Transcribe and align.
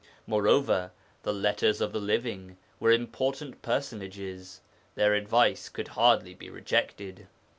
Moreover, 0.25 0.89
the 1.21 1.31
'Letters 1.31 1.79
of 1.79 1.91
the 1.93 1.99
Living' 1.99 2.57
were 2.79 2.89
important 2.89 3.61
personages; 3.61 4.61
their 4.95 5.13
advice 5.13 5.69
could 5.69 5.89
hardly 5.89 6.33
be 6.33 6.49
rejected. 6.49 7.27